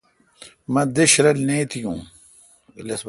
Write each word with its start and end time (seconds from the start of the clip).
مہ 0.73 0.81
دیش 0.95 1.11
رل 1.23 1.37
نہ 1.47 1.53
ایتھیوں۔ 1.57 1.97